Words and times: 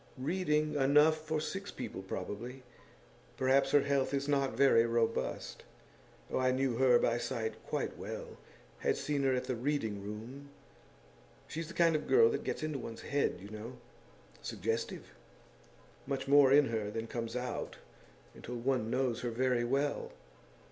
'Reading 0.17 0.73
enough 0.73 1.27
for 1.27 1.39
six 1.39 1.69
people, 1.69 2.01
probably. 2.01 2.63
Perhaps 3.37 3.69
her 3.69 3.81
health 3.81 4.15
is 4.15 4.27
not 4.27 4.57
very 4.57 4.83
robust. 4.83 5.61
Oh, 6.31 6.39
I 6.39 6.49
knew 6.49 6.77
her 6.77 6.97
by 6.97 7.19
sight 7.19 7.63
quite 7.67 7.99
well 7.99 8.37
had 8.79 8.97
seen 8.97 9.21
her 9.21 9.35
at 9.35 9.43
the 9.43 9.55
Reading 9.55 10.03
room. 10.03 10.49
She's 11.47 11.67
the 11.67 11.75
kind 11.75 11.95
of 11.95 12.07
girl 12.07 12.31
that 12.31 12.43
gets 12.43 12.63
into 12.63 12.79
one's 12.79 13.01
head, 13.01 13.35
you 13.41 13.49
know 13.51 13.77
suggestive; 14.41 15.13
much 16.07 16.27
more 16.27 16.51
in 16.51 16.69
her 16.69 16.89
than 16.89 17.05
comes 17.05 17.35
out 17.35 17.77
until 18.33 18.55
one 18.55 18.89
knows 18.89 19.21
her 19.21 19.29
very 19.29 19.63
well. 19.63 20.13